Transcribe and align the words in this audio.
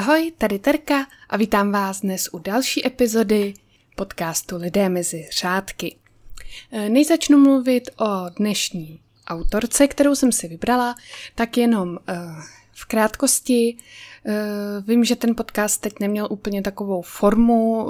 Ahoj, 0.00 0.32
tady 0.38 0.58
Terka 0.58 1.06
a 1.28 1.36
vítám 1.36 1.72
vás 1.72 2.00
dnes 2.00 2.28
u 2.32 2.38
další 2.38 2.86
epizody 2.86 3.54
podcastu 3.96 4.56
Lidé 4.56 4.88
mezi 4.88 5.28
řádky. 5.40 5.96
E, 6.72 6.88
než 6.88 7.06
začnu 7.06 7.38
mluvit 7.38 7.90
o 8.00 8.30
dnešní 8.36 9.00
autorce, 9.26 9.88
kterou 9.88 10.14
jsem 10.14 10.32
si 10.32 10.48
vybrala, 10.48 10.94
tak 11.34 11.56
jenom 11.56 11.98
e, 12.08 12.14
v 12.72 12.84
krátkosti. 12.84 13.76
E, 13.76 13.76
vím, 14.86 15.04
že 15.04 15.16
ten 15.16 15.34
podcast 15.36 15.80
teď 15.80 15.92
neměl 16.00 16.28
úplně 16.30 16.62
takovou 16.62 17.02
formu, 17.02 17.86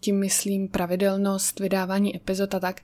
tím 0.00 0.18
myslím 0.18 0.68
pravidelnost 0.68 1.60
vydávání 1.60 2.16
epizod 2.16 2.54
a 2.54 2.60
tak, 2.60 2.80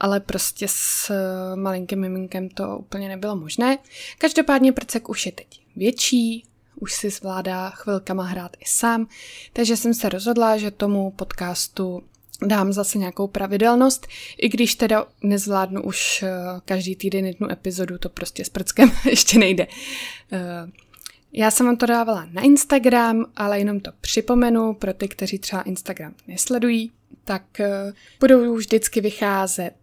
ale 0.00 0.20
prostě 0.20 0.66
s 0.68 1.12
malinkým 1.54 2.00
miminkem 2.00 2.48
to 2.48 2.78
úplně 2.78 3.08
nebylo 3.08 3.36
možné. 3.36 3.78
Každopádně 4.18 4.72
prcek 4.72 5.08
už 5.08 5.26
je 5.26 5.32
teď 5.32 5.60
větší, 5.76 6.44
už 6.82 6.92
si 6.92 7.10
zvládá 7.10 7.70
chvilkama 7.70 8.24
hrát 8.24 8.56
i 8.60 8.64
sám, 8.66 9.06
takže 9.52 9.76
jsem 9.76 9.94
se 9.94 10.08
rozhodla, 10.08 10.56
že 10.56 10.70
tomu 10.70 11.10
podcastu 11.10 12.02
dám 12.46 12.72
zase 12.72 12.98
nějakou 12.98 13.26
pravidelnost, 13.26 14.06
i 14.38 14.48
když 14.48 14.74
teda 14.74 15.06
nezvládnu 15.22 15.82
už 15.82 16.22
eh, 16.22 16.30
každý 16.64 16.96
týden 16.96 17.26
jednu 17.26 17.50
epizodu, 17.50 17.98
to 17.98 18.08
prostě 18.08 18.44
s 18.44 18.48
prckem 18.48 18.92
ještě 19.10 19.38
nejde. 19.38 19.66
Eh, 20.32 20.70
já 21.32 21.50
jsem 21.50 21.66
vám 21.66 21.76
to 21.76 21.86
dávala 21.86 22.28
na 22.32 22.42
Instagram, 22.42 23.24
ale 23.36 23.58
jenom 23.58 23.80
to 23.80 23.90
připomenu 24.00 24.74
pro 24.74 24.94
ty, 24.94 25.08
kteří 25.08 25.38
třeba 25.38 25.62
Instagram 25.62 26.14
nesledují, 26.28 26.92
tak 27.24 27.60
eh, 27.60 27.92
budou 28.20 28.54
vždycky 28.54 29.00
vycházet 29.00 29.74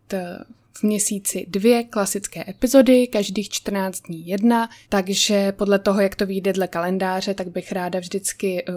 v 0.80 0.84
měsíci 0.84 1.46
dvě 1.48 1.84
klasické 1.84 2.46
epizody, 2.50 3.08
každých 3.08 3.50
14 3.50 4.02
dní 4.02 4.28
jedna, 4.28 4.70
takže 4.90 5.52
podle 5.52 5.80
toho, 5.80 6.02
jak 6.02 6.16
to 6.16 6.26
vyjde 6.26 6.54
dle 6.54 6.68
kalendáře, 6.68 7.34
tak 7.34 7.48
bych 7.48 7.72
ráda 7.72 8.00
vždycky 8.00 8.66
uh, 8.66 8.76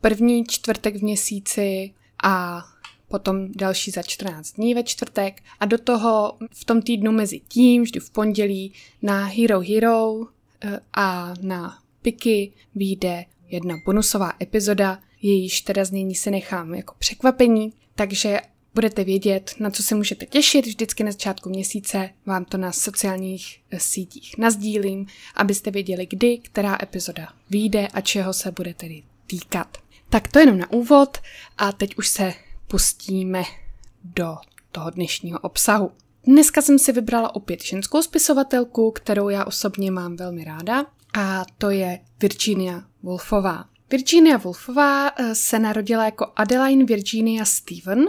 první 0.00 0.44
čtvrtek 0.44 0.96
v 0.96 1.02
měsíci 1.02 1.94
a 2.22 2.62
potom 3.08 3.52
další 3.52 3.90
za 3.90 4.02
14 4.02 4.52
dní 4.52 4.74
ve 4.74 4.82
čtvrtek. 4.82 5.42
A 5.60 5.66
do 5.66 5.78
toho 5.78 6.36
v 6.50 6.64
tom 6.64 6.82
týdnu 6.82 7.12
mezi 7.12 7.40
tím, 7.48 7.82
vždy 7.82 8.00
v 8.00 8.10
pondělí 8.10 8.72
na 9.02 9.24
Hero 9.24 9.60
Hero 9.60 10.12
uh, 10.12 10.26
a 10.92 11.34
na 11.40 11.78
Piky 12.02 12.52
vyjde 12.74 13.24
jedna 13.48 13.74
bonusová 13.86 14.32
epizoda, 14.42 14.98
jejíž 15.22 15.60
teda 15.60 15.84
znění 15.84 16.14
se 16.14 16.30
nechám 16.30 16.74
jako 16.74 16.94
překvapení, 16.98 17.72
takže 17.94 18.40
budete 18.74 19.04
vědět, 19.04 19.54
na 19.58 19.70
co 19.70 19.82
se 19.82 19.94
můžete 19.94 20.26
těšit. 20.26 20.66
Vždycky 20.66 21.04
na 21.04 21.12
začátku 21.12 21.48
měsíce 21.48 22.10
vám 22.26 22.44
to 22.44 22.56
na 22.58 22.72
sociálních 22.72 23.60
eh, 23.70 23.80
sítích 23.80 24.38
nazdílím, 24.38 25.06
abyste 25.34 25.70
věděli, 25.70 26.06
kdy, 26.06 26.38
která 26.38 26.78
epizoda 26.82 27.28
vyjde 27.50 27.88
a 27.88 28.00
čeho 28.00 28.32
se 28.32 28.50
bude 28.50 28.74
tedy 28.74 29.02
týkat. 29.26 29.78
Tak 30.08 30.28
to 30.28 30.38
jenom 30.38 30.58
na 30.58 30.72
úvod 30.72 31.18
a 31.58 31.72
teď 31.72 31.96
už 31.96 32.08
se 32.08 32.34
pustíme 32.68 33.42
do 34.04 34.36
toho 34.72 34.90
dnešního 34.90 35.38
obsahu. 35.38 35.90
Dneska 36.24 36.62
jsem 36.62 36.78
si 36.78 36.92
vybrala 36.92 37.34
opět 37.34 37.64
ženskou 37.64 38.02
spisovatelku, 38.02 38.90
kterou 38.90 39.28
já 39.28 39.44
osobně 39.44 39.90
mám 39.90 40.16
velmi 40.16 40.44
ráda 40.44 40.86
a 41.14 41.44
to 41.58 41.70
je 41.70 42.00
Virginia 42.20 42.82
Woolfová. 43.02 43.64
Virginia 43.90 44.36
Woolfová 44.36 45.08
eh, 45.08 45.34
se 45.34 45.58
narodila 45.58 46.04
jako 46.04 46.32
Adeline 46.36 46.84
Virginia 46.84 47.44
Stephen 47.44 48.06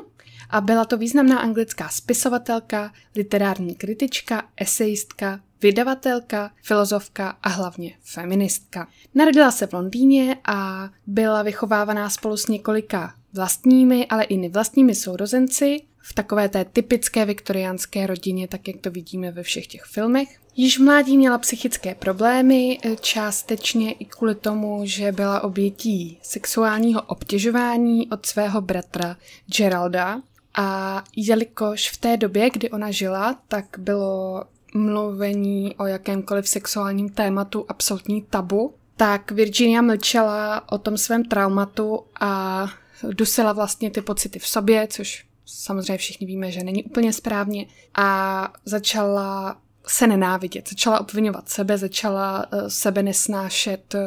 a 0.50 0.62
byla 0.62 0.86
to 0.86 0.98
významná 0.98 1.40
anglická 1.40 1.90
spisovatelka, 1.90 2.92
literární 3.16 3.76
kritička, 3.76 4.44
esejistka, 4.58 5.40
vydavatelka, 5.62 6.52
filozofka 6.64 7.38
a 7.44 7.50
hlavně 7.50 7.94
feministka. 8.04 8.88
Narodila 9.16 9.52
se 9.52 9.68
v 9.68 9.74
Londýně 9.74 10.38
a 10.46 10.90
byla 11.08 11.44
vychovávaná 11.44 12.10
spolu 12.10 12.38
s 12.38 12.48
několika 12.48 13.14
vlastními, 13.34 14.06
ale 14.08 14.24
i 14.24 14.38
nevlastními 14.38 14.96
sourozenci 14.96 15.82
v 16.06 16.14
takové 16.14 16.50
té 16.50 16.66
typické 16.66 17.26
viktoriánské 17.26 18.08
rodině, 18.08 18.48
tak 18.48 18.68
jak 18.68 18.78
to 18.78 18.92
vidíme 18.92 19.32
ve 19.32 19.44
všech 19.44 19.68
těch 19.68 19.84
filmech. 19.84 20.40
Již 20.56 20.80
v 20.80 20.84
mládí 20.84 21.18
měla 21.18 21.38
psychické 21.38 21.96
problémy, 21.96 22.80
částečně 23.00 23.92
i 23.92 24.06
kvůli 24.06 24.36
tomu, 24.36 24.82
že 24.84 25.12
byla 25.12 25.44
obětí 25.44 26.20
sexuálního 26.22 27.02
obtěžování 27.02 28.10
od 28.10 28.26
svého 28.26 28.62
bratra 28.62 29.18
Geralda, 29.58 30.22
a 30.58 31.04
jelikož 31.16 31.90
v 31.90 31.98
té 31.98 32.18
době, 32.18 32.50
kdy 32.50 32.70
ona 32.70 32.92
žila, 32.92 33.40
tak 33.48 33.66
bylo 33.78 34.44
mluvení 34.74 35.76
o 35.76 35.86
jakémkoliv 35.86 36.50
sexuálním 36.50 37.10
tématu 37.10 37.66
absolutní 37.70 38.22
tabu, 38.22 38.74
tak 38.98 39.32
Virginia 39.32 39.82
mlčela 39.82 40.72
o 40.72 40.78
tom 40.78 40.98
svém 40.98 41.26
traumatu 41.26 42.04
a 42.20 42.66
dusila 43.12 43.54
vlastně 43.54 43.92
ty 43.92 44.02
pocity 44.02 44.40
v 44.40 44.48
sobě, 44.48 44.88
což 44.88 45.26
samozřejmě 45.46 45.98
všichni 45.98 46.28
víme, 46.28 46.52
že 46.52 46.64
není 46.64 46.84
úplně 46.84 47.14
správně, 47.14 47.66
a 47.96 48.54
začala 48.66 49.58
se 49.88 50.08
nenávidět, 50.08 50.70
začala 50.70 51.02
obvinovat 51.02 51.50
sebe, 51.50 51.78
začala 51.78 52.46
uh, 52.54 52.68
sebe 52.68 53.04
nesnášet 53.04 53.94
uh, 53.96 54.02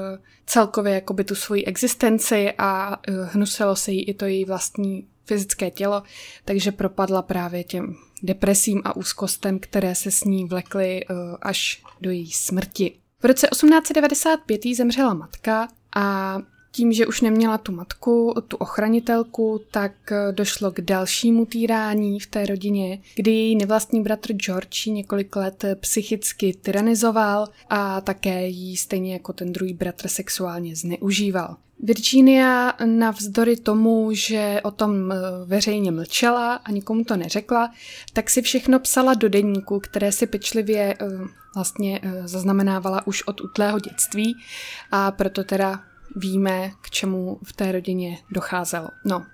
celkově 0.47 0.95
jakoby 0.95 1.25
tu 1.25 1.35
svoji 1.35 1.65
existenci 1.65 2.53
a 2.59 2.97
uh, 3.09 3.15
hnusilo 3.33 3.77
se 3.77 3.93
jí 3.93 4.09
i 4.09 4.15
to 4.15 4.25
její 4.25 4.45
vlastní 4.45 5.09
fyzické 5.27 5.71
tělo, 5.71 6.03
takže 6.45 6.73
propadla 6.73 7.23
právě 7.23 7.65
těm 7.65 7.97
depresím 8.23 8.83
a 8.85 8.97
úzkostem, 8.97 9.59
které 9.59 9.95
se 9.95 10.11
s 10.11 10.25
ní 10.25 10.45
vlekly 10.45 11.05
uh, 11.05 11.17
až 11.43 11.83
do 12.01 12.11
její 12.11 12.33
smrti. 12.33 12.99
V 13.23 13.25
roce 13.25 13.49
1895 13.53 14.67
jí 14.67 14.75
zemřela 14.75 15.15
matka 15.15 15.69
a 15.97 16.39
tím, 16.77 16.93
že 16.93 17.07
už 17.07 17.21
neměla 17.21 17.59
tu 17.59 17.73
matku, 17.73 18.35
tu 18.49 18.57
ochranitelku, 18.57 19.61
tak 19.71 19.93
eh, 20.13 20.33
došlo 20.33 20.71
k 20.73 20.81
dalšímu 20.81 21.47
týrání 21.47 22.21
v 22.21 22.27
té 22.27 22.47
rodině, 22.47 22.99
kdy 23.15 23.31
její 23.31 23.57
nevlastní 23.57 24.03
bratr 24.03 24.33
George 24.33 24.87
několik 24.87 25.37
let 25.37 25.65
psychicky 25.81 26.53
tyranizoval 26.63 27.49
a 27.71 28.01
také 28.01 28.49
jí 28.49 28.77
stejně 28.77 29.13
jako 29.13 29.33
ten 29.33 29.53
druhý 29.53 29.75
bratr 29.75 30.09
sexuálně 30.09 30.77
zneužíval. 30.77 31.57
Virginia 31.81 32.75
navzdory 32.85 33.57
tomu, 33.57 34.09
že 34.13 34.61
o 34.65 34.71
tom 34.71 35.13
eh, 35.13 35.17
veřejně 35.45 35.91
mlčela 35.91 36.55
a 36.55 36.71
nikomu 36.71 37.05
to 37.05 37.17
neřekla, 37.17 37.71
tak 38.13 38.31
si 38.31 38.43
všechno 38.43 38.81
psala 38.81 39.15
do 39.15 39.29
deníku, 39.29 39.81
které 39.81 40.13
si 40.13 40.27
pečlivě 40.27 40.97
eh, 41.01 41.07
vlastně 41.55 42.01
zaznamenávala 42.25 43.07
už 43.07 43.23
od 43.23 43.41
utlého 43.41 43.79
dětství 43.79 44.37
a 44.91 45.11
proto 45.11 45.45
teda 45.45 45.81
víme, 46.17 46.71
k 46.83 46.91
čemu 46.91 47.39
v 47.45 47.53
té 47.53 47.73
rodině 47.73 48.19
docházelo. 48.31 48.89
No, 49.05 49.27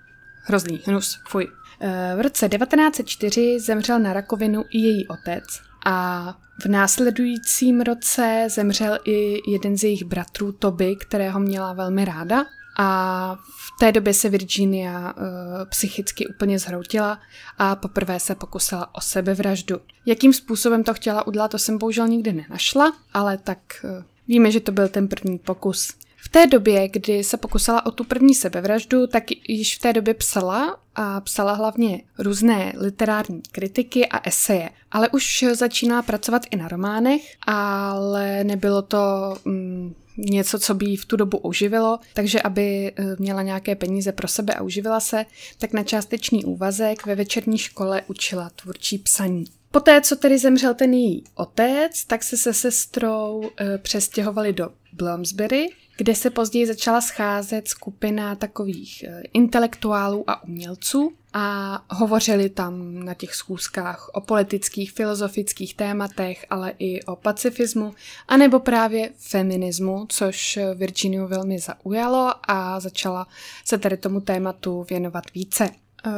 hrozný, 0.43 0.81
hnus, 0.85 1.19
fuj. 1.27 1.47
Eh, 1.79 2.13
v 2.17 2.21
roce 2.21 2.49
1904 2.49 3.59
zemřel 3.59 3.99
na 3.99 4.13
rakovinu 4.13 4.63
i 4.69 4.79
její 4.79 5.07
otec 5.07 5.43
a 5.85 6.37
v 6.61 6.65
následujícím 6.65 7.81
roce 7.81 8.47
zemřel 8.49 8.99
i 9.05 9.51
jeden 9.51 9.77
z 9.77 9.83
jejich 9.83 10.03
bratrů, 10.03 10.51
Toby, 10.51 10.95
kterého 10.95 11.39
měla 11.39 11.73
velmi 11.73 12.05
ráda. 12.05 12.45
A 12.77 13.35
v 13.35 13.79
té 13.79 13.91
době 13.91 14.13
se 14.13 14.29
Virginia 14.29 15.13
uh, 15.13 15.23
psychicky 15.69 16.27
úplně 16.27 16.59
zhroutila 16.59 17.19
a 17.57 17.75
poprvé 17.75 18.19
se 18.19 18.35
pokusila 18.35 18.95
o 18.95 19.01
sebevraždu. 19.01 19.79
Jakým 20.05 20.33
způsobem 20.33 20.83
to 20.83 20.93
chtěla 20.93 21.27
udělat, 21.27 21.51
to 21.51 21.57
jsem 21.57 21.77
bohužel 21.77 22.07
nikdy 22.07 22.33
nenašla, 22.33 22.93
ale 23.13 23.37
tak 23.37 23.59
uh, 23.83 24.03
víme, 24.27 24.51
že 24.51 24.59
to 24.59 24.71
byl 24.71 24.89
ten 24.89 25.07
první 25.07 25.37
pokus. 25.37 25.93
V 26.33 26.41
té 26.41 26.47
době, 26.47 26.89
kdy 26.89 27.23
se 27.23 27.37
pokusila 27.37 27.85
o 27.85 27.91
tu 27.91 28.03
první 28.03 28.35
sebevraždu, 28.35 29.07
tak 29.07 29.23
již 29.47 29.77
v 29.77 29.81
té 29.81 29.93
době 29.93 30.13
psala 30.13 30.77
a 30.95 31.21
psala 31.21 31.53
hlavně 31.53 32.01
různé 32.19 32.73
literární 32.77 33.41
kritiky 33.51 34.07
a 34.07 34.27
eseje. 34.27 34.69
Ale 34.91 35.09
už 35.09 35.45
začínala 35.53 36.01
pracovat 36.01 36.41
i 36.51 36.55
na 36.55 36.67
románech, 36.67 37.21
ale 37.47 38.43
nebylo 38.43 38.81
to 38.81 38.97
mm, 39.45 39.93
něco, 40.17 40.59
co 40.59 40.73
by 40.73 40.85
jí 40.85 40.97
v 40.97 41.05
tu 41.05 41.15
dobu 41.15 41.37
uživilo, 41.37 41.99
takže 42.13 42.41
aby 42.41 42.93
eh, 42.95 43.15
měla 43.19 43.41
nějaké 43.41 43.75
peníze 43.75 44.11
pro 44.11 44.27
sebe 44.27 44.53
a 44.53 44.61
uživila 44.61 44.99
se, 44.99 45.25
tak 45.57 45.73
na 45.73 45.83
částečný 45.83 46.45
úvazek 46.45 47.05
ve 47.05 47.15
večerní 47.15 47.57
škole 47.57 48.01
učila 48.07 48.49
tvůrčí 48.49 48.97
psaní. 48.97 49.45
Poté, 49.71 50.01
co 50.01 50.15
tedy 50.15 50.37
zemřel 50.37 50.73
ten 50.73 50.93
její 50.93 51.23
otec, 51.35 52.05
tak 52.05 52.23
se 52.23 52.37
se 52.37 52.53
sestrou 52.53 53.43
e, 53.59 53.77
přestěhovali 53.77 54.53
do 54.53 54.69
Bloomsbury, 54.93 55.69
kde 55.97 56.15
se 56.15 56.29
později 56.29 56.67
začala 56.67 57.01
scházet 57.01 57.67
skupina 57.67 58.35
takových 58.35 59.03
e, 59.03 59.21
intelektuálů 59.33 60.29
a 60.29 60.43
umělců 60.43 61.13
a 61.33 61.79
hovořili 61.89 62.49
tam 62.49 63.03
na 63.05 63.13
těch 63.13 63.35
schůzkách 63.35 64.09
o 64.13 64.21
politických, 64.21 64.91
filozofických 64.91 65.75
tématech, 65.75 66.45
ale 66.49 66.73
i 66.79 67.03
o 67.03 67.15
pacifismu, 67.15 67.93
anebo 68.27 68.59
právě 68.59 69.09
feminismu, 69.17 70.05
což 70.09 70.59
Virginiu 70.75 71.27
velmi 71.27 71.59
zaujalo 71.59 72.31
a 72.47 72.79
začala 72.79 73.27
se 73.65 73.77
tady 73.77 73.97
tomu 73.97 74.21
tématu 74.21 74.85
věnovat 74.89 75.23
více. 75.33 75.69
Eh, 76.05 76.11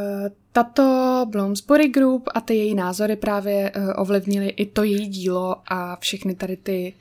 tato 0.52 1.26
Bloomsbury 1.30 1.88
Group 1.88 2.30
a 2.36 2.42
ty 2.42 2.56
její 2.56 2.76
názory 2.76 3.16
právě 3.16 3.72
eh, 3.74 3.94
ovlivnily 3.94 4.50
i 4.50 4.66
to 4.66 4.84
její 4.84 5.08
dílo 5.08 5.56
a 5.68 5.96
všechny 5.96 6.36
tady 6.36 6.58
ty 6.58 6.94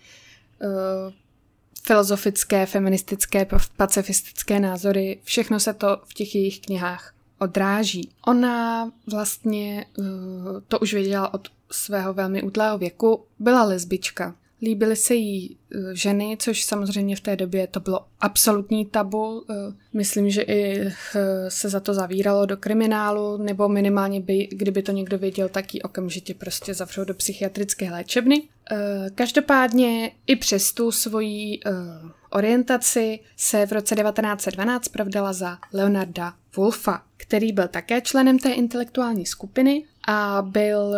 filozofické, 1.86 2.66
feministické, 2.66 3.46
pacifistické 3.76 4.60
názory, 4.60 5.20
všechno 5.22 5.60
se 5.60 5.74
to 5.74 6.00
v 6.04 6.14
těch 6.14 6.34
jejich 6.34 6.60
knihách 6.60 7.14
odráží. 7.38 8.10
Ona 8.26 8.90
vlastně 9.12 9.86
uh, 9.98 10.04
to 10.68 10.78
už 10.78 10.94
věděla 10.94 11.34
od 11.34 11.48
svého 11.70 12.14
velmi 12.14 12.42
útlého 12.42 12.78
věku, 12.78 13.24
byla 13.38 13.64
lesbička. 13.64 14.34
Líbily 14.64 14.96
se 14.96 15.14
jí 15.14 15.56
eh, 15.74 15.78
ženy, 15.92 16.36
což 16.40 16.64
samozřejmě 16.64 17.16
v 17.16 17.20
té 17.20 17.36
době 17.36 17.66
to 17.66 17.80
bylo 17.80 18.00
absolutní 18.20 18.86
tabu. 18.86 19.44
Eh, 19.50 19.54
myslím, 19.92 20.30
že 20.30 20.42
i 20.42 20.80
eh, 20.80 20.92
se 21.48 21.68
za 21.68 21.80
to 21.80 21.94
zavíralo 21.94 22.46
do 22.46 22.56
kriminálu, 22.56 23.36
nebo 23.36 23.68
minimálně 23.68 24.20
by, 24.20 24.48
kdyby 24.52 24.82
to 24.82 24.92
někdo 24.92 25.18
věděl, 25.18 25.48
tak 25.48 25.74
ji 25.74 25.82
okamžitě 25.82 26.34
prostě 26.34 26.74
zavřou 26.74 27.04
do 27.04 27.14
psychiatrické 27.14 27.90
léčebny. 27.90 28.42
Každopádně 29.14 30.10
i 30.26 30.36
přes 30.36 30.72
tu 30.72 30.92
svoji 30.92 31.60
orientaci 32.30 33.20
se 33.36 33.66
v 33.66 33.72
roce 33.72 33.94
1912 33.94 34.88
pravdala 34.88 35.32
za 35.32 35.58
Leonarda 35.72 36.34
Wolfa, 36.56 37.02
který 37.16 37.52
byl 37.52 37.68
také 37.68 38.00
členem 38.00 38.38
té 38.38 38.52
intelektuální 38.52 39.26
skupiny 39.26 39.84
a 40.06 40.42
byl 40.42 40.94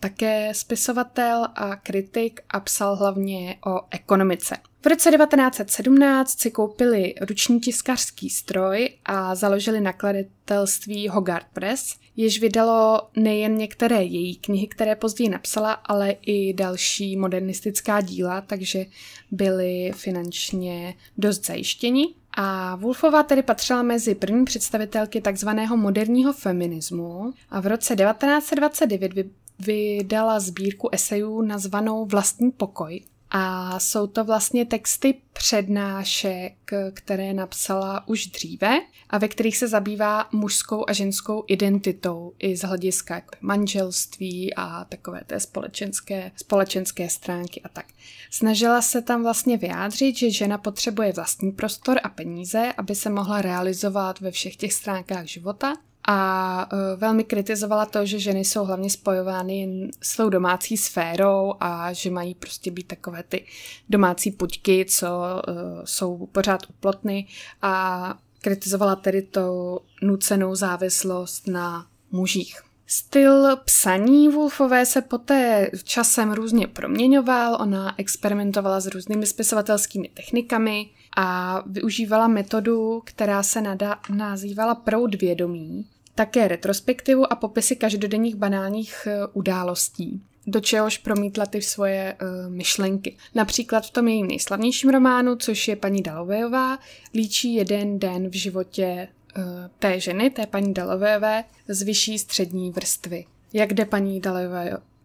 také 0.00 0.54
spisovatel 0.54 1.48
a 1.54 1.76
kritik 1.76 2.40
a 2.50 2.60
psal 2.60 2.96
hlavně 2.96 3.56
o 3.66 3.80
ekonomice. 3.90 4.56
V 4.82 4.86
roce 4.86 5.10
1917 5.10 6.40
si 6.40 6.50
koupili 6.50 7.14
ruční 7.20 7.60
tiskařský 7.60 8.30
stroj 8.30 8.90
a 9.04 9.34
založili 9.34 9.80
nakladatelství 9.80 11.08
Hogarth 11.08 11.46
Press, 11.52 11.96
jež 12.16 12.40
vydalo 12.40 13.00
nejen 13.16 13.56
některé 13.56 14.02
její 14.02 14.36
knihy, 14.36 14.66
které 14.66 14.96
později 14.96 15.28
napsala, 15.28 15.72
ale 15.72 16.10
i 16.10 16.54
další 16.54 17.16
modernistická 17.16 18.00
díla, 18.00 18.40
takže 18.40 18.86
byli 19.30 19.92
finančně 19.94 20.94
dost 21.18 21.46
zajištěni. 21.46 22.14
A 22.36 22.76
Wolfová 22.76 23.22
tedy 23.22 23.42
patřila 23.42 23.82
mezi 23.82 24.14
první 24.14 24.44
představitelky 24.44 25.20
takzvaného 25.20 25.76
moderního 25.76 26.32
feminismu 26.32 27.32
a 27.50 27.60
v 27.60 27.66
roce 27.66 27.96
1929 27.96 29.12
vydala 29.58 30.40
sbírku 30.40 30.88
esejů 30.92 31.42
nazvanou 31.42 32.06
Vlastní 32.06 32.50
pokoj, 32.50 33.00
a 33.34 33.78
jsou 33.80 34.06
to 34.06 34.24
vlastně 34.24 34.66
texty 34.66 35.14
přednášek, 35.32 36.54
které 36.94 37.34
napsala 37.34 38.08
už 38.08 38.26
dříve 38.26 38.80
a 39.10 39.18
ve 39.18 39.28
kterých 39.28 39.56
se 39.56 39.68
zabývá 39.68 40.28
mužskou 40.32 40.84
a 40.88 40.92
ženskou 40.92 41.44
identitou 41.46 42.32
i 42.38 42.56
z 42.56 42.62
hlediska 42.62 43.22
manželství 43.40 44.54
a 44.54 44.84
takové 44.84 45.20
té 45.26 45.40
společenské, 45.40 46.32
společenské 46.36 47.08
stránky 47.08 47.60
a 47.62 47.68
tak. 47.68 47.86
Snažila 48.30 48.82
se 48.82 49.02
tam 49.02 49.22
vlastně 49.22 49.56
vyjádřit, 49.56 50.16
že 50.16 50.30
žena 50.30 50.58
potřebuje 50.58 51.12
vlastní 51.12 51.52
prostor 51.52 52.00
a 52.02 52.08
peníze, 52.08 52.72
aby 52.76 52.94
se 52.94 53.10
mohla 53.10 53.42
realizovat 53.42 54.20
ve 54.20 54.30
všech 54.30 54.56
těch 54.56 54.72
stránkách 54.72 55.26
života 55.26 55.74
a 56.08 56.68
uh, 56.72 56.78
velmi 57.00 57.24
kritizovala 57.24 57.86
to, 57.86 58.06
že 58.06 58.18
ženy 58.18 58.44
jsou 58.44 58.64
hlavně 58.64 58.90
spojovány 58.90 59.60
jen 59.60 59.90
s 60.02 60.16
tou 60.16 60.28
domácí 60.28 60.76
sférou 60.76 61.54
a 61.60 61.92
že 61.92 62.10
mají 62.10 62.34
prostě 62.34 62.70
být 62.70 62.86
takové 62.86 63.22
ty 63.22 63.46
domácí 63.88 64.30
puťky, 64.30 64.84
co 64.84 65.06
uh, 65.06 65.54
jsou 65.84 66.26
pořád 66.32 66.60
uplotny 66.70 67.26
a 67.62 68.14
kritizovala 68.40 68.96
tedy 68.96 69.22
to 69.22 69.78
nucenou 70.02 70.54
závislost 70.54 71.48
na 71.48 71.86
mužích. 72.10 72.62
Styl 72.86 73.56
psaní 73.56 74.28
Wolfové 74.28 74.86
se 74.86 75.02
poté 75.02 75.70
časem 75.84 76.32
různě 76.32 76.66
proměňoval, 76.66 77.56
ona 77.60 77.94
experimentovala 77.98 78.80
s 78.80 78.86
různými 78.86 79.26
spisovatelskými 79.26 80.08
technikami 80.08 80.90
a 81.16 81.62
využívala 81.66 82.28
metodu, 82.28 83.02
která 83.04 83.42
se 83.42 83.60
nada- 83.60 83.98
nazývala 84.14 84.74
proud 84.74 85.14
vědomí, 85.14 85.86
také 86.14 86.48
retrospektivu 86.48 87.32
a 87.32 87.36
popisy 87.36 87.76
každodenních 87.76 88.36
banálních 88.36 89.06
eh, 89.06 89.26
událostí 89.32 90.22
do 90.46 90.60
čehož 90.60 90.98
promítla 90.98 91.46
ty 91.46 91.62
svoje 91.62 92.16
uh, 92.22 92.52
myšlenky. 92.52 93.16
Například 93.34 93.86
v 93.86 93.90
tom 93.90 94.08
jejím 94.08 94.26
nejslavnějším 94.26 94.90
románu, 94.90 95.36
což 95.36 95.68
je 95.68 95.76
paní 95.76 96.02
Dalovejová, 96.02 96.78
líčí 97.14 97.54
jeden 97.54 97.98
den 97.98 98.28
v 98.28 98.34
životě 98.34 99.08
uh, 99.36 99.44
té 99.78 100.00
ženy, 100.00 100.30
té 100.30 100.46
paní 100.46 100.74
Dalovejové, 100.74 101.44
z 101.68 101.82
vyšší 101.82 102.18
střední 102.18 102.70
vrstvy. 102.70 103.24
Jak 103.52 103.74
jde 103.74 103.84
paní 103.84 104.22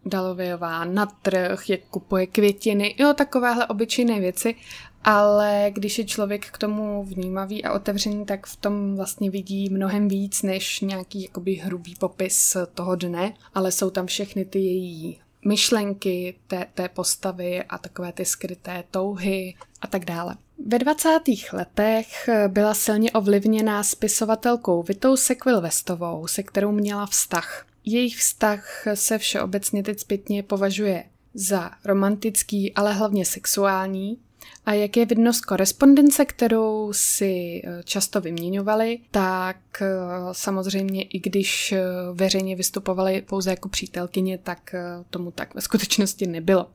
Dalovejová 0.04 0.84
na 0.84 1.06
trh, 1.06 1.70
jak 1.70 1.80
kupuje 1.90 2.26
květiny, 2.26 2.94
jo, 2.98 3.14
takovéhle 3.14 3.66
obyčejné 3.66 4.20
věci 4.20 4.54
ale 5.04 5.70
když 5.74 5.98
je 5.98 6.04
člověk 6.04 6.46
k 6.46 6.58
tomu 6.58 7.04
vnímavý 7.04 7.64
a 7.64 7.72
otevřený, 7.72 8.24
tak 8.24 8.46
v 8.46 8.56
tom 8.56 8.96
vlastně 8.96 9.30
vidí 9.30 9.70
mnohem 9.70 10.08
víc 10.08 10.42
než 10.42 10.80
nějaký 10.80 11.22
jakoby 11.22 11.54
hrubý 11.54 11.94
popis 11.94 12.56
toho 12.74 12.96
dne, 12.96 13.34
ale 13.54 13.72
jsou 13.72 13.90
tam 13.90 14.06
všechny 14.06 14.44
ty 14.44 14.58
její 14.58 15.20
myšlenky 15.44 16.34
té, 16.46 16.66
té 16.74 16.88
postavy 16.88 17.62
a 17.62 17.78
takové 17.78 18.12
ty 18.12 18.24
skryté 18.24 18.84
touhy 18.90 19.54
a 19.80 19.86
tak 19.86 20.04
dále. 20.04 20.36
Ve 20.66 20.78
20. 20.78 21.18
letech 21.52 22.28
byla 22.48 22.74
silně 22.74 23.12
ovlivněná 23.12 23.82
spisovatelkou 23.82 24.82
Vitou 24.82 25.16
Sekvil 25.16 25.60
Vestovou, 25.60 26.26
se 26.26 26.42
kterou 26.42 26.72
měla 26.72 27.06
vztah. 27.06 27.66
Jejich 27.84 28.16
vztah 28.16 28.84
se 28.94 29.18
všeobecně 29.18 29.82
teď 29.82 30.00
zpětně 30.00 30.42
považuje 30.42 31.04
za 31.34 31.70
romantický, 31.84 32.74
ale 32.74 32.92
hlavně 32.92 33.24
sexuální, 33.24 34.18
a 34.66 34.72
jak 34.72 34.96
je 34.96 35.06
vidno 35.06 35.32
z 35.32 35.40
korespondence, 35.40 36.24
kterou 36.24 36.92
si 36.92 37.62
eh, 37.64 37.82
často 37.84 38.20
vyměňovali, 38.20 38.98
tak 39.10 39.56
eh, 39.80 39.86
samozřejmě 40.32 41.02
i 41.02 41.18
když 41.18 41.72
eh, 41.72 41.82
veřejně 42.12 42.56
vystupovali 42.56 43.22
pouze 43.22 43.50
jako 43.50 43.68
přítelkyně, 43.68 44.38
tak 44.38 44.74
tomu 45.10 45.30
tak 45.30 45.54
ve 45.54 45.60
skutečnosti 45.60 46.26
nebylo. 46.26 46.70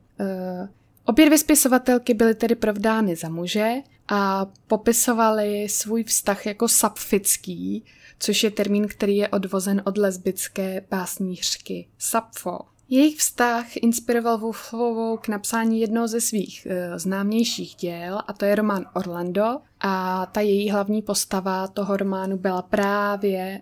Obě 1.05 1.25
dvě 1.25 1.37
spisovatelky 1.37 2.13
byly 2.13 2.35
tedy 2.35 2.55
provdány 2.55 3.15
za 3.15 3.29
muže 3.29 3.73
a 4.07 4.45
popisovali 4.67 5.69
svůj 5.69 6.03
vztah 6.03 6.45
jako 6.45 6.67
sapfický, 6.67 7.85
což 8.19 8.43
je 8.43 8.51
termín, 8.51 8.87
který 8.87 9.17
je 9.17 9.27
odvozen 9.27 9.81
od 9.85 9.97
lesbické 9.97 10.81
básnířky 10.89 11.87
Sapfo. 11.97 12.59
Jejich 12.89 13.17
vztah 13.17 13.77
inspiroval 13.77 14.37
Wolfovou 14.37 15.17
k 15.17 15.27
napsání 15.27 15.79
jednoho 15.79 16.07
ze 16.07 16.21
svých 16.21 16.65
e, 16.65 16.99
známějších 16.99 17.75
děl, 17.75 18.19
a 18.27 18.33
to 18.33 18.45
je 18.45 18.55
román 18.55 18.85
Orlando. 18.93 19.59
A 19.79 20.25
ta 20.25 20.41
její 20.41 20.69
hlavní 20.69 21.01
postava 21.01 21.67
toho 21.67 21.97
románu 21.97 22.37
byla 22.37 22.61
právě 22.61 23.39
e, 23.39 23.61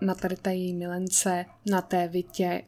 na 0.00 0.14
tady 0.14 0.36
té 0.36 0.54
její 0.54 0.74
milence, 0.74 1.44
na 1.70 1.80
té 1.82 2.08
vitě 2.08 2.44
e, 2.44 2.62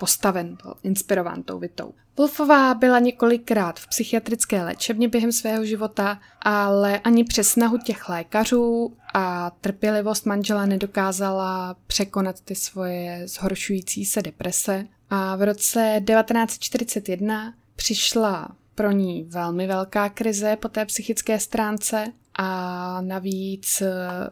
postaven, 0.00 0.56
byl 0.62 0.74
inspirován 0.82 1.42
tou 1.42 1.58
vitou. 1.58 1.94
Wolfová 2.16 2.74
byla 2.74 2.98
několikrát 2.98 3.80
v 3.80 3.86
psychiatrické 3.86 4.64
léčebně 4.64 5.08
během 5.08 5.32
svého 5.32 5.64
života, 5.64 6.18
ale 6.40 6.98
ani 6.98 7.24
přes 7.24 7.48
snahu 7.48 7.78
těch 7.78 8.08
lékařů 8.08 8.96
a 9.14 9.50
trpělivost 9.60 10.26
manžela 10.26 10.66
nedokázala 10.66 11.76
překonat 11.86 12.40
ty 12.40 12.54
svoje 12.54 13.22
zhoršující 13.28 14.04
se 14.04 14.22
deprese 14.22 14.86
a 15.14 15.36
v 15.36 15.42
roce 15.42 16.02
1941 16.04 17.54
přišla 17.76 18.56
pro 18.74 18.90
ní 18.90 19.24
velmi 19.28 19.66
velká 19.66 20.08
krize 20.08 20.56
po 20.56 20.68
té 20.68 20.84
psychické 20.84 21.40
stránce 21.40 22.04
a 22.34 23.00
navíc, 23.00 23.82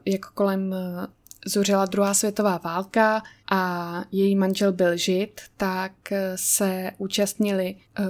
jako 0.07 0.29
kolem 0.35 0.75
zuřila 1.47 1.87
druhá 1.87 2.15
světová 2.15 2.61
válka 2.65 3.23
a 3.51 4.05
její 4.13 4.37
manžel 4.37 4.73
byl 4.73 4.97
žid, 4.97 5.41
tak 5.57 5.93
se 6.37 6.91
účastnili 6.99 7.77
uh, 7.99 8.07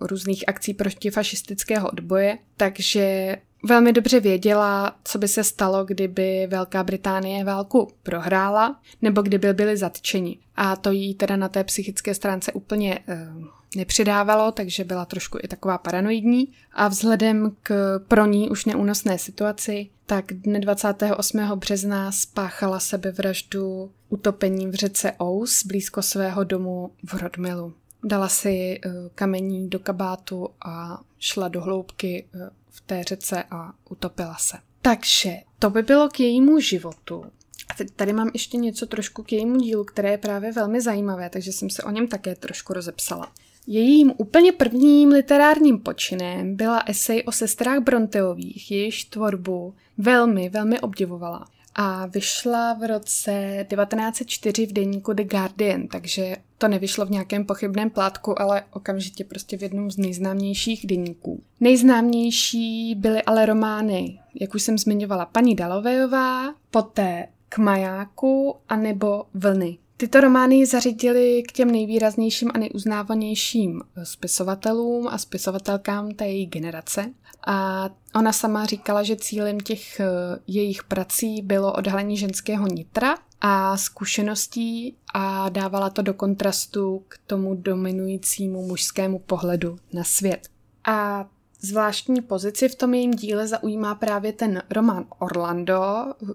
různých 0.00 0.48
akcí 0.48 0.74
proti 0.74 1.10
fašistického 1.10 1.90
odboje, 1.90 2.38
takže 2.56 3.36
velmi 3.62 3.92
dobře 3.92 4.20
věděla, 4.20 4.96
co 5.04 5.18
by 5.18 5.28
se 5.28 5.44
stalo, 5.44 5.84
kdyby 5.84 6.46
Velká 6.46 6.84
Británie 6.84 7.44
válku 7.44 7.88
prohrála, 8.02 8.80
nebo 9.02 9.22
kdyby 9.22 9.52
byli 9.52 9.76
zatčeni. 9.76 10.38
A 10.56 10.76
to 10.76 10.90
jí 10.90 11.14
teda 11.14 11.36
na 11.36 11.48
té 11.48 11.64
psychické 11.64 12.14
stránce 12.14 12.52
úplně 12.52 12.98
uh, 12.98 13.44
nepřidávalo, 13.76 14.52
takže 14.52 14.84
byla 14.84 15.04
trošku 15.04 15.38
i 15.42 15.48
taková 15.48 15.78
paranoidní. 15.78 16.52
A 16.72 16.88
vzhledem 16.88 17.56
k 17.62 17.98
pro 18.08 18.26
ní 18.26 18.50
už 18.50 18.64
neúnosné 18.64 19.18
situaci, 19.18 19.88
tak 20.06 20.32
dne 20.32 20.60
28. 20.60 21.38
března 21.54 22.12
spáchala 22.12 22.80
sebevraždu 22.80 23.90
utopením 24.08 24.70
v 24.70 24.74
řece 24.74 25.12
Ous 25.12 25.66
blízko 25.66 26.02
svého 26.02 26.44
domu 26.44 26.90
v 27.04 27.14
Rodmilu. 27.14 27.72
Dala 28.04 28.28
si 28.28 28.80
uh, 28.86 28.92
kamení 29.14 29.68
do 29.68 29.78
kabátu 29.78 30.48
a 30.64 31.00
šla 31.18 31.48
do 31.48 31.60
hloubky 31.60 32.24
uh, 32.34 32.40
v 32.70 32.80
té 32.80 33.04
řece 33.04 33.42
a 33.50 33.72
utopila 33.90 34.36
se. 34.38 34.56
Takže 34.82 35.32
to 35.58 35.70
by 35.70 35.82
bylo 35.82 36.08
k 36.08 36.20
jejímu 36.20 36.60
životu. 36.60 37.24
A 37.68 37.74
teď 37.74 37.90
tady 37.90 38.12
mám 38.12 38.30
ještě 38.32 38.56
něco 38.56 38.86
trošku 38.86 39.22
k 39.22 39.32
jejímu 39.32 39.56
dílu, 39.56 39.84
které 39.84 40.10
je 40.10 40.18
právě 40.18 40.52
velmi 40.52 40.80
zajímavé, 40.80 41.30
takže 41.30 41.52
jsem 41.52 41.70
se 41.70 41.82
o 41.82 41.90
něm 41.90 42.08
také 42.08 42.34
trošku 42.34 42.72
rozepsala. 42.72 43.32
Jejím 43.66 44.12
úplně 44.16 44.52
prvním 44.52 45.08
literárním 45.08 45.78
počinem 45.78 46.56
byla 46.56 46.82
esej 46.86 47.22
o 47.26 47.32
sestrách 47.32 47.80
Bronteových, 47.80 48.70
jejichž 48.70 49.04
tvorbu 49.04 49.74
velmi, 49.98 50.48
velmi 50.48 50.80
obdivovala. 50.80 51.48
A 51.80 52.06
vyšla 52.06 52.72
v 52.72 52.88
roce 52.88 53.66
1904 53.70 54.66
v 54.66 54.72
deníku 54.72 55.12
The 55.12 55.24
Guardian, 55.24 55.88
takže 55.88 56.36
to 56.58 56.68
nevyšlo 56.68 57.06
v 57.06 57.10
nějakém 57.10 57.44
pochybném 57.44 57.90
plátku, 57.90 58.42
ale 58.42 58.64
okamžitě 58.70 59.24
prostě 59.24 59.56
v 59.56 59.62
jednom 59.62 59.90
z 59.90 59.96
nejznámějších 59.96 60.86
deníků. 60.86 61.42
Nejznámější 61.60 62.94
byly 62.94 63.22
ale 63.22 63.46
romány, 63.46 64.20
jak 64.40 64.54
už 64.54 64.62
jsem 64.62 64.78
zmiňovala, 64.78 65.26
paní 65.26 65.54
Dalovejová, 65.54 66.54
poté 66.70 67.28
k 67.48 67.58
majáku 67.58 68.56
anebo 68.68 69.24
vlny. 69.34 69.78
Tyto 70.00 70.20
romány 70.20 70.66
zařídily 70.66 71.42
k 71.48 71.52
těm 71.52 71.70
nejvýraznějším 71.70 72.50
a 72.54 72.58
nejuznávanějším 72.58 73.82
spisovatelům 74.02 75.08
a 75.08 75.18
spisovatelkám 75.18 76.10
té 76.10 76.26
její 76.26 76.46
generace. 76.46 77.12
A 77.46 77.88
ona 78.14 78.32
sama 78.32 78.66
říkala, 78.66 79.02
že 79.02 79.16
cílem 79.16 79.60
těch 79.60 80.00
eh, 80.00 80.06
jejich 80.46 80.82
prací 80.82 81.42
bylo 81.42 81.72
odhalení 81.72 82.16
ženského 82.16 82.66
nitra 82.66 83.14
a 83.40 83.76
zkušeností 83.76 84.96
a 85.14 85.48
dávala 85.48 85.90
to 85.90 86.02
do 86.02 86.14
kontrastu 86.14 87.04
k 87.08 87.18
tomu 87.26 87.54
dominujícímu 87.54 88.66
mužskému 88.66 89.18
pohledu 89.18 89.78
na 89.92 90.04
svět. 90.04 90.48
A 90.84 91.28
Zvláštní 91.60 92.20
pozici 92.20 92.68
v 92.68 92.74
tom 92.74 92.94
jejím 92.94 93.10
díle 93.10 93.48
zaujímá 93.48 93.94
právě 93.94 94.32
ten 94.32 94.62
román 94.70 95.06
Orlando, 95.18 95.82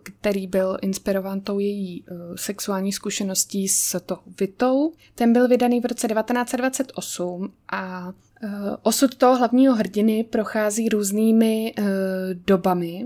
který 0.04 0.48
byl 0.48 0.78
inspirován 0.82 1.42
tou 1.42 1.60
její 1.60 2.04
uh, 2.04 2.18
sexuální 2.36 2.94
zkušeností 2.94 3.68
s 3.68 4.00
to 4.06 4.20
Vitou. 4.40 4.94
Ten 5.16 5.34
byl 5.34 5.48
vydaný 5.48 5.82
v 5.82 5.86
roce 5.86 6.08
1928 6.08 7.54
a 7.72 8.08
uh, 8.08 8.50
osud 8.82 9.16
toho 9.16 9.38
hlavního 9.38 9.76
hrdiny 9.76 10.24
prochází 10.24 10.90
různými 10.90 11.74
uh, 11.78 11.86
dobami, 12.48 13.06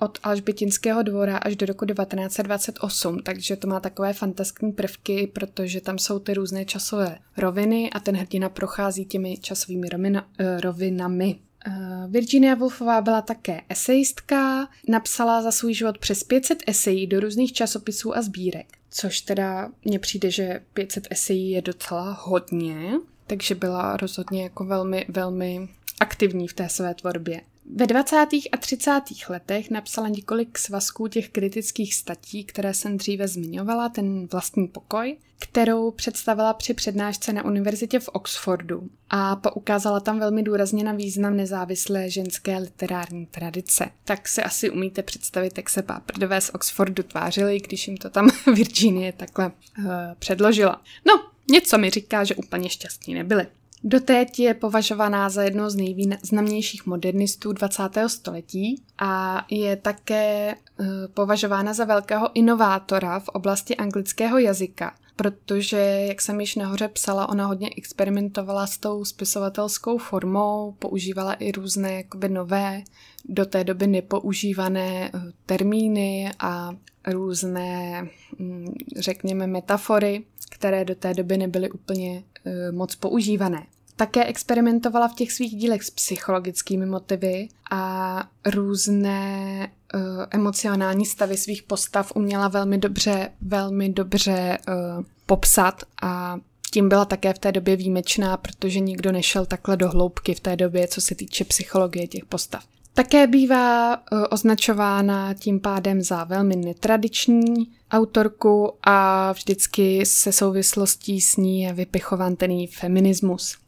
od 0.00 0.18
Alžbětinského 0.22 1.02
dvora 1.02 1.36
až 1.36 1.56
do 1.56 1.66
roku 1.66 1.86
1928, 1.86 3.18
takže 3.18 3.56
to 3.56 3.68
má 3.68 3.80
takové 3.80 4.12
fantastické 4.12 4.72
prvky, 4.72 5.26
protože 5.26 5.80
tam 5.80 5.98
jsou 5.98 6.18
ty 6.18 6.34
různé 6.34 6.64
časové 6.64 7.18
roviny 7.36 7.90
a 7.90 8.00
ten 8.00 8.16
hrdina 8.16 8.48
prochází 8.48 9.04
těmi 9.04 9.36
časovými 9.38 9.88
rovina, 9.88 10.26
rovinami. 10.60 11.38
Eh, 11.66 12.06
Virginia 12.08 12.54
Woolfová 12.54 13.00
byla 13.00 13.22
také 13.22 13.60
esejistka, 13.68 14.68
napsala 14.88 15.42
za 15.42 15.52
svůj 15.52 15.74
život 15.74 15.98
přes 15.98 16.24
500 16.24 16.62
esejí 16.66 17.06
do 17.06 17.20
různých 17.20 17.52
časopisů 17.52 18.16
a 18.16 18.22
sbírek, 18.22 18.66
což 18.90 19.20
teda 19.20 19.68
mně 19.84 19.98
přijde, 19.98 20.30
že 20.30 20.60
500 20.74 21.06
esejí 21.10 21.50
je 21.50 21.62
docela 21.62 22.18
hodně, 22.20 22.92
takže 23.26 23.54
byla 23.54 23.96
rozhodně 23.96 24.42
jako 24.42 24.64
velmi, 24.64 25.06
velmi 25.08 25.68
aktivní 26.00 26.48
v 26.48 26.52
té 26.52 26.68
své 26.68 26.94
tvorbě. 26.94 27.40
Ve 27.66 27.86
20. 27.86 28.16
a 28.52 28.56
30. 28.56 29.00
letech 29.28 29.70
napsala 29.70 30.08
několik 30.08 30.58
svazků 30.58 31.08
těch 31.08 31.28
kritických 31.28 31.94
statí, 31.94 32.44
které 32.44 32.74
jsem 32.74 32.96
dříve 32.96 33.28
zmiňovala, 33.28 33.88
ten 33.88 34.26
vlastní 34.26 34.68
pokoj, 34.68 35.16
kterou 35.38 35.90
představila 35.90 36.54
při 36.54 36.74
přednášce 36.74 37.32
na 37.32 37.44
univerzitě 37.44 38.00
v 38.00 38.08
Oxfordu 38.08 38.88
a 39.10 39.36
poukázala 39.36 40.00
tam 40.00 40.18
velmi 40.18 40.42
důrazně 40.42 40.84
na 40.84 40.92
význam 40.92 41.36
nezávislé 41.36 42.10
ženské 42.10 42.58
literární 42.58 43.26
tradice. 43.26 43.90
Tak 44.04 44.28
si 44.28 44.42
asi 44.42 44.70
umíte 44.70 45.02
představit, 45.02 45.56
jak 45.56 45.70
se 45.70 45.82
páprdové 45.82 46.40
z 46.40 46.50
Oxfordu 46.54 47.02
tvářili, 47.02 47.60
když 47.60 47.88
jim 47.88 47.96
to 47.96 48.10
tam 48.10 48.28
Virginie 48.54 49.12
takhle 49.12 49.46
uh, 49.46 49.84
předložila. 50.18 50.82
No, 51.06 51.12
něco 51.50 51.78
mi 51.78 51.90
říká, 51.90 52.24
že 52.24 52.34
úplně 52.34 52.70
šťastní 52.70 53.14
nebyli. 53.14 53.46
Doteď 53.86 54.38
je 54.38 54.54
považovaná 54.54 55.28
za 55.28 55.42
jednou 55.42 55.70
z 55.70 55.76
nejvýznamnějších 55.76 56.86
modernistů 56.86 57.52
20. 57.52 57.82
století 58.06 58.82
a 58.98 59.44
je 59.50 59.76
také 59.76 60.54
uh, 60.54 60.86
považována 61.14 61.74
za 61.74 61.84
velkého 61.84 62.30
inovátora 62.34 63.20
v 63.20 63.28
oblasti 63.28 63.76
anglického 63.76 64.38
jazyka, 64.38 64.94
protože, 65.16 65.76
jak 66.08 66.22
jsem 66.22 66.40
již 66.40 66.56
nahoře 66.56 66.88
psala, 66.88 67.28
ona 67.28 67.46
hodně 67.46 67.70
experimentovala 67.76 68.66
s 68.66 68.78
tou 68.78 69.04
spisovatelskou 69.04 69.98
formou, 69.98 70.72
používala 70.78 71.32
i 71.34 71.52
různé 71.52 71.92
jakoby 71.92 72.28
nové, 72.28 72.82
do 73.28 73.46
té 73.46 73.64
doby 73.64 73.86
nepoužívané 73.86 75.10
uh, 75.14 75.20
termíny 75.46 76.30
a 76.38 76.76
různé, 77.06 78.08
um, 78.40 78.74
řekněme, 78.96 79.46
metafory, 79.46 80.24
které 80.50 80.84
do 80.84 80.94
té 80.94 81.14
doby 81.14 81.36
nebyly 81.36 81.70
úplně 81.70 82.24
uh, 82.46 82.76
moc 82.76 82.94
používané. 82.94 83.66
Také 83.96 84.24
experimentovala 84.24 85.08
v 85.08 85.14
těch 85.14 85.32
svých 85.32 85.56
dílech 85.56 85.82
s 85.82 85.90
psychologickými 85.90 86.86
motivy 86.86 87.48
a 87.70 88.24
různé 88.46 89.68
uh, 89.94 90.00
emocionální 90.30 91.06
stavy 91.06 91.36
svých 91.36 91.62
postav 91.62 92.12
uměla 92.14 92.48
velmi 92.48 92.78
dobře, 92.78 93.30
velmi 93.40 93.88
dobře 93.88 94.58
uh, 94.68 95.04
popsat 95.26 95.82
a 96.02 96.38
tím 96.70 96.88
byla 96.88 97.04
také 97.04 97.34
v 97.34 97.38
té 97.38 97.52
době 97.52 97.76
výjimečná, 97.76 98.36
protože 98.36 98.80
nikdo 98.80 99.12
nešel 99.12 99.46
takhle 99.46 99.76
do 99.76 99.88
hloubky 99.88 100.34
v 100.34 100.40
té 100.40 100.56
době, 100.56 100.88
co 100.88 101.00
se 101.00 101.14
týče 101.14 101.44
psychologie 101.44 102.06
těch 102.06 102.24
postav. 102.24 102.64
Také 102.94 103.26
bývá 103.26 103.96
uh, 103.96 104.24
označována 104.30 105.34
tím 105.34 105.60
pádem 105.60 106.02
za 106.02 106.24
velmi 106.24 106.56
netradiční 106.56 107.70
autorku 107.90 108.72
a 108.82 109.32
vždycky 109.32 110.06
se 110.06 110.32
souvislostí 110.32 111.20
s 111.20 111.36
ní 111.36 111.62
je 111.62 111.72
vypichován 111.72 112.36
ten 112.36 112.66
feminismus. 112.66 113.63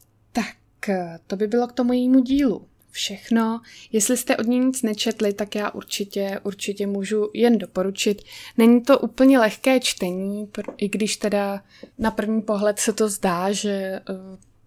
Tak 0.86 1.20
to 1.26 1.36
by 1.36 1.46
bylo 1.46 1.66
k 1.66 1.72
tomu 1.72 1.92
jejímu 1.92 2.20
dílu 2.20 2.66
všechno. 2.90 3.60
Jestli 3.92 4.16
jste 4.16 4.36
od 4.36 4.46
ní 4.46 4.58
nic 4.58 4.82
nečetli, 4.82 5.32
tak 5.32 5.54
já 5.54 5.70
určitě, 5.70 6.40
určitě 6.42 6.86
můžu 6.86 7.30
jen 7.34 7.58
doporučit. 7.58 8.22
Není 8.58 8.82
to 8.82 8.98
úplně 8.98 9.38
lehké 9.38 9.80
čtení, 9.80 10.48
i 10.76 10.88
když 10.88 11.16
teda 11.16 11.62
na 11.98 12.10
první 12.10 12.42
pohled 12.42 12.78
se 12.78 12.92
to 12.92 13.08
zdá, 13.08 13.52
že 13.52 13.70
eh, 13.70 14.02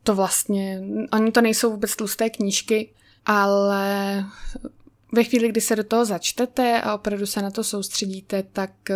to 0.04 0.16
vlastně, 0.16 0.82
oni 1.14 1.32
to 1.32 1.42
nejsou 1.42 1.72
vůbec 1.72 1.96
tlusté 1.96 2.30
knížky, 2.30 2.90
ale 3.26 4.26
ve 5.12 5.24
chvíli, 5.24 5.50
kdy 5.50 5.62
se 5.62 5.76
do 5.76 5.84
toho 5.84 6.06
začtete 6.06 6.82
a 6.82 6.96
opravdu 6.96 7.26
se 7.26 7.42
na 7.42 7.52
to 7.52 7.64
soustředíte, 7.64 8.44
tak 8.44 8.72
uh, 8.90 8.96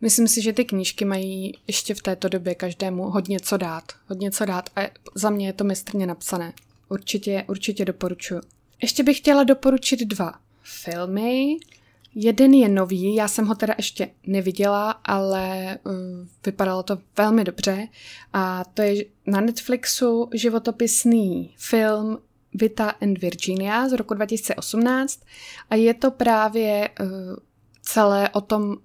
myslím 0.00 0.28
si, 0.28 0.42
že 0.42 0.52
ty 0.52 0.64
knížky 0.64 1.04
mají 1.04 1.58
ještě 1.66 1.94
v 1.94 2.02
této 2.02 2.28
době 2.28 2.54
každému 2.54 3.02
hodně 3.02 3.40
co 3.40 3.56
dát. 3.56 3.84
Hodně 4.08 4.30
co 4.30 4.44
dát 4.44 4.70
a 4.76 4.80
za 5.14 5.30
mě 5.30 5.46
je 5.46 5.52
to 5.52 5.64
mistrně 5.64 6.06
napsané. 6.06 6.52
Určitě, 6.88 7.44
určitě 7.48 7.84
doporučuji. 7.84 8.40
Ještě 8.82 9.02
bych 9.02 9.18
chtěla 9.18 9.44
doporučit 9.44 10.00
dva 10.00 10.32
filmy. 10.62 11.56
Jeden 12.14 12.54
je 12.54 12.68
nový, 12.68 13.14
já 13.14 13.28
jsem 13.28 13.46
ho 13.46 13.54
teda 13.54 13.74
ještě 13.76 14.10
neviděla, 14.26 14.90
ale 14.90 15.78
uh, 15.84 15.92
vypadalo 16.46 16.82
to 16.82 16.98
velmi 17.16 17.44
dobře. 17.44 17.88
A 18.32 18.64
to 18.74 18.82
je 18.82 19.04
na 19.26 19.40
Netflixu 19.40 20.28
životopisný 20.34 21.54
film 21.56 22.18
Vita 22.56 22.94
and 23.02 23.18
Virginia 23.18 23.88
z 23.88 23.92
roku 23.92 24.14
2018 24.14 25.20
a 25.70 25.74
je 25.74 25.94
to 25.94 26.10
právě 26.10 26.90
uh, 27.00 27.06
celé 27.82 28.30
o 28.30 28.40
tom 28.40 28.62
uh, 28.62 28.76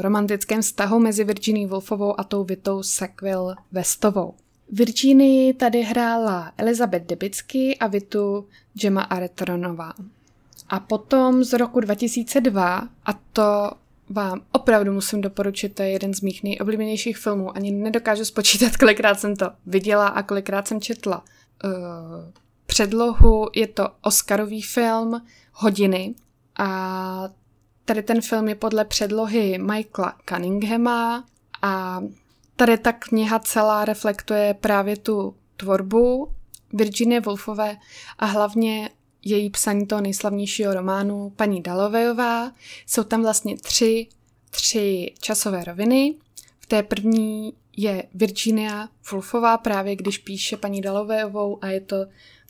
romantickém 0.00 0.62
vztahu 0.62 0.98
mezi 0.98 1.24
Virginie 1.24 1.68
Woolfovou 1.68 2.20
a 2.20 2.24
tou 2.24 2.44
Vitou 2.44 2.82
Sackville 2.82 3.56
Westovou. 3.72 4.34
Virginii 4.72 5.54
tady 5.54 5.82
hrála 5.82 6.52
Elizabeth 6.58 7.06
Debitsky 7.06 7.76
a 7.78 7.86
Vitu 7.86 8.48
Gemma 8.74 9.02
Arteronová. 9.02 9.92
A 10.68 10.80
potom 10.80 11.44
z 11.44 11.52
roku 11.52 11.80
2002, 11.80 12.88
a 13.04 13.12
to 13.32 13.70
vám 14.10 14.40
opravdu 14.52 14.92
musím 14.92 15.20
doporučit, 15.20 15.74
to 15.74 15.82
je 15.82 15.90
jeden 15.90 16.14
z 16.14 16.20
mých 16.20 16.42
nejoblíbenějších 16.42 17.18
filmů. 17.18 17.56
Ani 17.56 17.70
nedokážu 17.70 18.24
spočítat, 18.24 18.76
kolikrát 18.80 19.20
jsem 19.20 19.36
to 19.36 19.50
viděla 19.66 20.08
a 20.08 20.22
kolikrát 20.22 20.68
jsem 20.68 20.80
četla 20.80 21.24
uh, 21.64 21.70
předlohu. 22.70 23.46
Je 23.54 23.66
to 23.66 23.88
Oscarový 24.02 24.62
film 24.62 25.22
Hodiny 25.52 26.14
a 26.58 27.28
tady 27.84 28.02
ten 28.02 28.20
film 28.20 28.48
je 28.48 28.54
podle 28.54 28.84
předlohy 28.84 29.58
Michaela 29.58 30.16
Cunninghama 30.28 31.24
a 31.62 32.00
tady 32.56 32.78
ta 32.78 32.92
kniha 32.92 33.38
celá 33.38 33.84
reflektuje 33.84 34.54
právě 34.54 34.96
tu 34.96 35.34
tvorbu 35.56 36.28
Virginie 36.72 37.20
Woolfové 37.20 37.76
a 38.18 38.26
hlavně 38.26 38.90
její 39.24 39.50
psaní 39.50 39.86
toho 39.86 40.00
nejslavnějšího 40.00 40.74
románu 40.74 41.30
Paní 41.36 41.62
Dalovejová. 41.62 42.52
Jsou 42.86 43.04
tam 43.04 43.22
vlastně 43.22 43.56
tři, 43.56 44.06
tři 44.50 45.12
časové 45.20 45.64
roviny. 45.64 46.14
V 46.60 46.66
té 46.66 46.82
první 46.82 47.52
je 47.76 48.04
Virginia 48.14 48.88
Woolfová 49.10 49.58
právě 49.58 49.96
když 49.96 50.18
píše 50.18 50.56
paní 50.56 50.80
Dalovejovou 50.80 51.58
a 51.64 51.66
je 51.66 51.80
to 51.80 51.96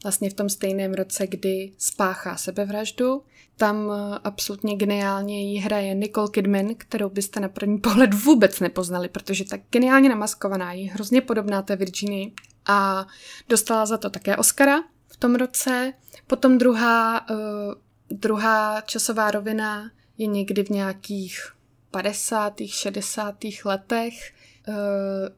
vlastně 0.02 0.30
v 0.30 0.34
tom 0.34 0.48
stejném 0.48 0.94
roce, 0.94 1.26
kdy 1.26 1.72
spáchá 1.78 2.36
sebevraždu. 2.36 3.22
Tam 3.56 3.90
eh, 3.90 4.18
absolutně 4.24 4.76
geniálně 4.76 5.42
jí 5.42 5.58
hraje 5.58 5.94
Nicole 5.94 6.28
Kidman, 6.30 6.74
kterou 6.74 7.08
byste 7.08 7.40
na 7.40 7.48
první 7.48 7.78
pohled 7.78 8.14
vůbec 8.14 8.60
nepoznali, 8.60 9.08
protože 9.08 9.44
tak 9.44 9.60
geniálně 9.70 10.08
namaskovaná, 10.08 10.72
je 10.72 10.90
hrozně 10.90 11.20
podobná 11.20 11.62
té 11.62 11.76
Virginii. 11.76 12.32
a 12.66 13.06
dostala 13.48 13.86
za 13.86 13.98
to 13.98 14.10
také 14.10 14.36
Oscara 14.36 14.82
v 15.08 15.16
tom 15.16 15.34
roce. 15.34 15.92
Potom 16.26 16.58
druhá, 16.58 17.30
uh, 17.30 17.36
druhá 18.10 18.80
časová 18.80 19.30
rovina 19.30 19.90
je 20.18 20.26
někdy 20.26 20.64
v 20.64 20.68
nějakých 20.68 21.52
50. 21.90 22.54
60. 22.66 23.34
letech 23.64 24.14
uh, 24.68 24.74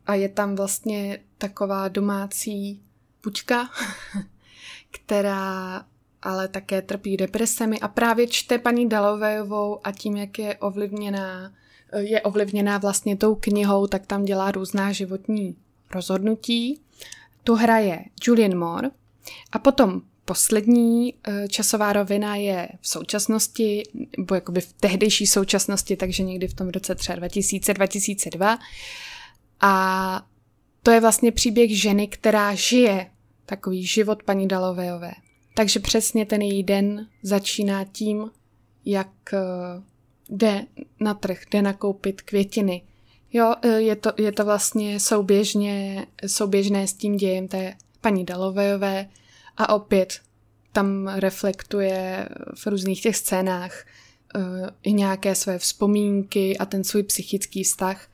a 0.07 0.14
je 0.14 0.28
tam 0.28 0.57
vlastně 0.57 1.19
taková 1.38 1.88
domácí 1.88 2.83
pučka, 3.21 3.71
která 4.93 5.85
ale 6.23 6.49
také 6.49 6.83
trpí 6.83 7.17
depresemi 7.17 7.81
a 7.81 7.89
právě 7.89 8.27
čte 8.27 8.59
paní 8.59 8.89
Dalovejovou 8.89 9.81
a 9.85 9.93
tím, 9.93 10.17
jak 10.17 10.39
je 10.39 10.57
ovlivněná, 10.57 11.53
je 11.99 12.21
ovlivněná 12.23 12.79
vlastně 12.79 13.17
tou 13.17 13.35
knihou, 13.35 13.87
tak 13.87 14.07
tam 14.07 14.25
dělá 14.25 14.51
různá 14.51 14.93
životní 14.93 15.57
rozhodnutí. 15.95 16.81
Tu 17.45 17.55
hraje 17.55 18.05
Julian 18.27 18.59
Moore 18.59 18.91
a 19.53 19.59
potom 19.59 20.03
poslední 20.25 21.15
eh, 21.15 21.49
časová 21.49 21.93
rovina 21.93 22.37
je 22.37 22.69
v 22.81 22.89
současnosti, 22.89 23.83
nebo 24.19 24.35
jakoby 24.35 24.61
v 24.61 24.73
tehdejší 24.73 25.27
současnosti, 25.27 25.97
takže 25.97 26.23
někdy 26.23 26.49
v 26.49 26.55
tom 26.55 26.69
roce 26.69 26.95
třeba 26.95 27.19
2000-2002. 27.19 28.59
A 29.61 30.27
to 30.83 30.91
je 30.91 31.01
vlastně 31.01 31.33
příběh 31.33 31.81
ženy, 31.81 32.09
která 32.09 32.55
žije 32.55 33.11
takový 33.47 33.87
život 33.87 34.23
paní 34.23 34.49
Dalovejové. 34.49 35.13
Takže 35.55 35.81
přesně 35.81 36.27
ten 36.27 36.43
její 36.43 36.63
den 36.63 37.09
začíná 37.23 37.85
tím, 37.85 38.31
jak 38.85 39.35
eh, 39.35 39.39
jde 40.29 40.67
na 41.01 41.15
trh, 41.15 41.41
jde 41.51 41.63
nakoupit 41.63 42.23
květiny. 42.23 42.83
Jo, 43.33 43.55
eh, 43.63 43.81
je 43.81 43.97
to, 43.97 44.13
je 44.19 44.33
to 44.33 44.45
vlastně 44.45 45.01
souběžně, 45.01 46.07
souběžné 46.27 46.87
s 46.87 46.95
tím 46.95 47.17
dějem 47.17 47.49
té 47.49 47.75
paní 48.01 48.25
Dalovejové 48.25 49.09
a 49.57 49.75
opět 49.75 50.21
tam 50.73 51.09
reflektuje 51.09 52.29
v 52.55 52.67
různých 52.67 53.03
těch 53.03 53.17
scénách 53.17 53.85
uh, 54.35 54.43
i 54.83 54.93
nějaké 54.93 55.35
své 55.35 55.59
vzpomínky 55.59 56.59
a 56.59 56.67
ten 56.67 56.85
svůj 56.85 57.03
psychický 57.03 57.65
vztah, 57.65 58.09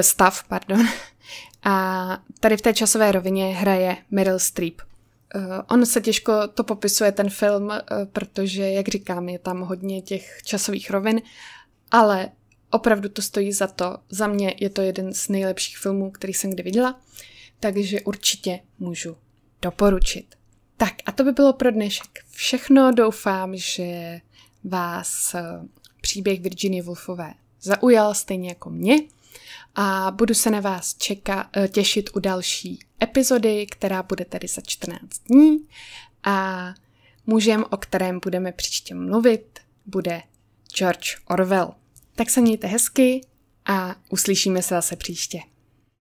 stav. 0.00 0.44
Pardon. 0.48 0.86
A 1.62 2.18
tady 2.40 2.56
v 2.56 2.62
té 2.62 2.74
časové 2.74 3.12
rovině 3.12 3.54
hraje 3.54 3.96
Meryl 4.10 4.38
Streep. 4.38 4.74
Uh, 5.34 5.42
on 5.68 5.86
se 5.86 6.00
těžko 6.00 6.48
to 6.48 6.64
popisuje, 6.64 7.12
ten 7.12 7.30
film, 7.30 7.66
uh, 7.66 7.72
protože, 8.12 8.70
jak 8.70 8.88
říkám, 8.88 9.28
je 9.28 9.38
tam 9.38 9.60
hodně 9.60 10.02
těch 10.02 10.40
časových 10.44 10.90
rovin, 10.90 11.20
ale 11.90 12.28
opravdu 12.70 13.08
to 13.08 13.22
stojí 13.22 13.52
za 13.52 13.66
to. 13.66 13.98
Za 14.10 14.26
mě 14.26 14.54
je 14.60 14.70
to 14.70 14.82
jeden 14.82 15.14
z 15.14 15.28
nejlepších 15.28 15.78
filmů, 15.78 16.10
který 16.10 16.34
jsem 16.34 16.50
kdy 16.50 16.62
viděla, 16.62 17.00
takže 17.60 18.00
určitě 18.00 18.60
můžu 18.78 19.16
doporučit. 19.62 20.34
Tak 20.76 20.92
a 21.06 21.12
to 21.12 21.24
by 21.24 21.32
bylo 21.32 21.52
pro 21.52 21.70
dnešek 21.70 22.08
všechno. 22.30 22.92
Doufám, 22.92 23.56
že 23.56 24.20
vás 24.64 25.34
uh, 25.34 25.66
příběh 26.00 26.40
Virginie 26.40 26.82
Woolfové 26.82 27.34
zaujal 27.62 28.14
stejně 28.14 28.48
jako 28.48 28.70
mě 28.70 28.96
a 29.74 30.10
budu 30.10 30.34
se 30.34 30.50
na 30.50 30.60
vás 30.60 30.94
čeka, 30.94 31.50
těšit 31.68 32.10
u 32.16 32.20
další 32.20 32.78
epizody, 33.02 33.66
která 33.66 34.02
bude 34.02 34.24
tedy 34.24 34.48
za 34.48 34.62
14 34.66 35.00
dní 35.28 35.68
a 36.24 36.68
mužem, 37.26 37.64
o 37.70 37.76
kterém 37.76 38.20
budeme 38.24 38.52
příště 38.52 38.94
mluvit, 38.94 39.60
bude 39.86 40.22
George 40.76 41.16
Orwell. 41.26 41.74
Tak 42.14 42.30
se 42.30 42.40
mějte 42.40 42.66
hezky 42.66 43.20
a 43.66 43.96
uslyšíme 44.08 44.62
se 44.62 44.74
zase 44.74 44.96
příště. 44.96 45.40